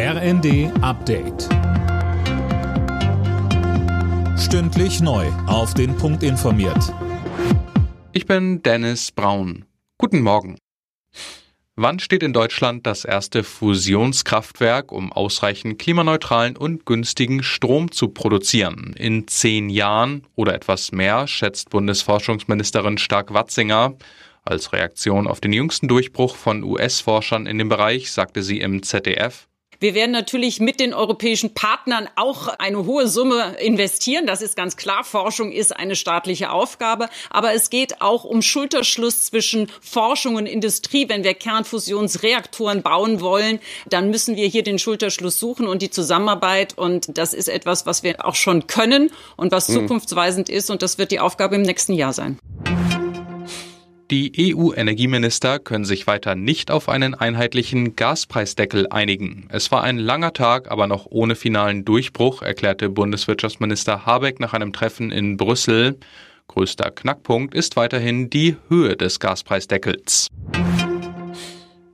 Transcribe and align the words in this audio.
RND 0.00 0.70
Update. 0.80 1.48
Stündlich 4.38 5.00
neu. 5.00 5.26
Auf 5.48 5.74
den 5.74 5.96
Punkt 5.96 6.22
informiert. 6.22 6.94
Ich 8.12 8.24
bin 8.24 8.62
Dennis 8.62 9.10
Braun. 9.10 9.64
Guten 9.98 10.20
Morgen. 10.20 10.56
Wann 11.74 11.98
steht 11.98 12.22
in 12.22 12.32
Deutschland 12.32 12.86
das 12.86 13.04
erste 13.04 13.42
Fusionskraftwerk, 13.42 14.92
um 14.92 15.12
ausreichend 15.12 15.80
klimaneutralen 15.80 16.56
und 16.56 16.86
günstigen 16.86 17.42
Strom 17.42 17.90
zu 17.90 18.10
produzieren? 18.10 18.94
In 18.96 19.26
zehn 19.26 19.68
Jahren 19.68 20.28
oder 20.36 20.54
etwas 20.54 20.92
mehr, 20.92 21.26
schätzt 21.26 21.70
Bundesforschungsministerin 21.70 22.98
Stark-Watzinger. 22.98 23.96
Als 24.44 24.72
Reaktion 24.72 25.26
auf 25.26 25.40
den 25.40 25.52
jüngsten 25.52 25.88
Durchbruch 25.88 26.36
von 26.36 26.62
US-Forschern 26.62 27.46
in 27.46 27.58
dem 27.58 27.68
Bereich 27.68 28.12
sagte 28.12 28.44
sie 28.44 28.60
im 28.60 28.84
ZDF, 28.84 29.47
wir 29.80 29.94
werden 29.94 30.10
natürlich 30.10 30.58
mit 30.58 30.80
den 30.80 30.92
europäischen 30.92 31.54
Partnern 31.54 32.08
auch 32.16 32.48
eine 32.48 32.84
hohe 32.84 33.06
Summe 33.06 33.56
investieren. 33.60 34.26
Das 34.26 34.42
ist 34.42 34.56
ganz 34.56 34.76
klar. 34.76 35.04
Forschung 35.04 35.52
ist 35.52 35.76
eine 35.76 35.94
staatliche 35.94 36.50
Aufgabe. 36.50 37.08
Aber 37.30 37.54
es 37.54 37.70
geht 37.70 38.00
auch 38.00 38.24
um 38.24 38.42
Schulterschluss 38.42 39.26
zwischen 39.26 39.70
Forschung 39.80 40.34
und 40.34 40.46
Industrie. 40.46 41.08
Wenn 41.08 41.22
wir 41.22 41.34
Kernfusionsreaktoren 41.34 42.82
bauen 42.82 43.20
wollen, 43.20 43.60
dann 43.88 44.10
müssen 44.10 44.34
wir 44.34 44.48
hier 44.48 44.64
den 44.64 44.80
Schulterschluss 44.80 45.38
suchen 45.38 45.68
und 45.68 45.80
die 45.80 45.90
Zusammenarbeit. 45.90 46.76
Und 46.76 47.16
das 47.16 47.32
ist 47.32 47.48
etwas, 47.48 47.86
was 47.86 48.02
wir 48.02 48.26
auch 48.26 48.34
schon 48.34 48.66
können 48.66 49.10
und 49.36 49.52
was 49.52 49.68
hm. 49.68 49.74
zukunftsweisend 49.74 50.48
ist. 50.48 50.70
Und 50.70 50.82
das 50.82 50.98
wird 50.98 51.12
die 51.12 51.20
Aufgabe 51.20 51.54
im 51.54 51.62
nächsten 51.62 51.92
Jahr 51.92 52.12
sein. 52.12 52.38
Die 54.10 54.54
EU-Energieminister 54.54 55.58
können 55.58 55.84
sich 55.84 56.06
weiter 56.06 56.34
nicht 56.34 56.70
auf 56.70 56.88
einen 56.88 57.14
einheitlichen 57.14 57.94
Gaspreisdeckel 57.94 58.86
einigen. 58.88 59.48
Es 59.50 59.70
war 59.70 59.82
ein 59.82 59.98
langer 59.98 60.32
Tag, 60.32 60.70
aber 60.70 60.86
noch 60.86 61.04
ohne 61.10 61.34
finalen 61.34 61.84
Durchbruch, 61.84 62.40
erklärte 62.40 62.88
Bundeswirtschaftsminister 62.88 64.06
Habeck 64.06 64.40
nach 64.40 64.54
einem 64.54 64.72
Treffen 64.72 65.10
in 65.10 65.36
Brüssel. 65.36 65.98
Größter 66.46 66.90
Knackpunkt 66.90 67.54
ist 67.54 67.76
weiterhin 67.76 68.30
die 68.30 68.56
Höhe 68.70 68.96
des 68.96 69.20
Gaspreisdeckels. 69.20 70.28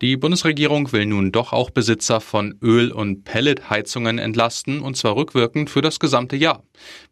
Die 0.00 0.16
Bundesregierung 0.16 0.92
will 0.92 1.06
nun 1.06 1.32
doch 1.32 1.52
auch 1.52 1.70
Besitzer 1.70 2.20
von 2.20 2.56
Öl- 2.62 2.92
und 2.92 3.24
Pelletheizungen 3.24 4.20
entlasten, 4.20 4.80
und 4.80 4.96
zwar 4.96 5.16
rückwirkend 5.16 5.70
für 5.70 5.82
das 5.82 5.98
gesamte 5.98 6.36
Jahr. 6.36 6.62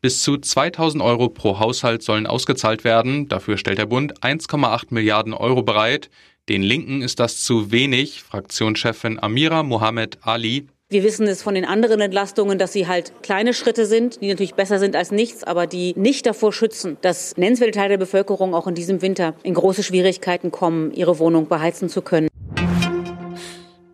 Bis 0.00 0.22
zu 0.22 0.36
2000 0.36 1.02
Euro 1.02 1.28
pro 1.28 1.58
Haushalt 1.58 2.04
sollen 2.04 2.28
ausgezahlt 2.28 2.84
werden. 2.84 3.28
Dafür 3.28 3.58
stellt 3.58 3.78
der 3.78 3.86
Bund 3.86 4.22
1,8 4.22 4.86
Milliarden 4.90 5.34
Euro 5.34 5.64
bereit. 5.64 6.10
Den 6.48 6.62
Linken 6.62 7.02
ist 7.02 7.18
das 7.18 7.42
zu 7.42 7.72
wenig. 7.72 8.22
Fraktionschefin 8.22 9.18
Amira 9.20 9.64
Mohamed 9.64 10.18
Ali 10.22 10.68
wir 10.88 11.02
wissen 11.02 11.26
es 11.26 11.42
von 11.42 11.56
den 11.56 11.64
anderen 11.64 12.00
Entlastungen, 12.00 12.60
dass 12.60 12.72
sie 12.72 12.86
halt 12.86 13.12
kleine 13.24 13.54
Schritte 13.54 13.86
sind, 13.86 14.22
die 14.22 14.28
natürlich 14.28 14.54
besser 14.54 14.78
sind 14.78 14.94
als 14.94 15.10
nichts, 15.10 15.42
aber 15.42 15.66
die 15.66 15.94
nicht 15.96 16.26
davor 16.26 16.52
schützen, 16.52 16.96
dass 17.00 17.36
nennenswerte 17.36 17.72
Teile 17.72 17.88
der 17.88 17.98
Bevölkerung 17.98 18.54
auch 18.54 18.68
in 18.68 18.76
diesem 18.76 19.02
Winter 19.02 19.34
in 19.42 19.54
große 19.54 19.82
Schwierigkeiten 19.82 20.52
kommen, 20.52 20.92
ihre 20.92 21.18
Wohnung 21.18 21.48
beheizen 21.48 21.88
zu 21.88 22.02
können. 22.02 22.28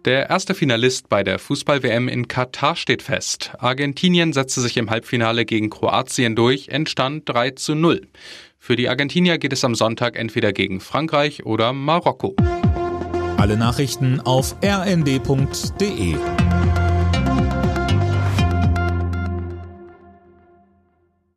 Der 0.04 0.28
erste 0.28 0.54
Finalist 0.54 1.08
bei 1.08 1.22
der 1.22 1.38
Fußball-WM 1.38 2.08
in 2.08 2.26
Katar 2.26 2.74
steht 2.74 3.02
fest. 3.02 3.52
Argentinien 3.58 4.32
setzte 4.32 4.60
sich 4.60 4.76
im 4.76 4.90
Halbfinale 4.90 5.44
gegen 5.44 5.70
Kroatien 5.70 6.34
durch, 6.34 6.70
entstand 6.70 7.28
3 7.28 7.52
zu 7.52 7.76
0. 7.76 8.08
Für 8.58 8.74
die 8.74 8.88
Argentinier 8.88 9.38
geht 9.38 9.52
es 9.52 9.64
am 9.64 9.76
Sonntag 9.76 10.18
entweder 10.18 10.52
gegen 10.52 10.80
Frankreich 10.80 11.46
oder 11.46 11.72
Marokko. 11.72 12.34
Alle 13.36 13.56
Nachrichten 13.56 14.18
auf 14.20 14.56
rnd.de 14.64 16.16